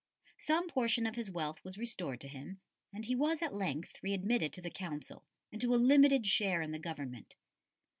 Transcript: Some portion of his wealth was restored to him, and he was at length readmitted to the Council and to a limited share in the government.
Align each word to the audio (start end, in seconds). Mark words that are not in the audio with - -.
Some 0.39 0.67
portion 0.67 1.05
of 1.05 1.13
his 1.15 1.29
wealth 1.29 1.63
was 1.63 1.77
restored 1.77 2.21
to 2.21 2.27
him, 2.27 2.59
and 2.91 3.05
he 3.05 3.13
was 3.13 3.43
at 3.43 3.53
length 3.53 4.01
readmitted 4.01 4.51
to 4.53 4.61
the 4.63 4.71
Council 4.71 5.27
and 5.51 5.61
to 5.61 5.75
a 5.75 5.77
limited 5.77 6.25
share 6.25 6.63
in 6.63 6.71
the 6.71 6.79
government. 6.79 7.35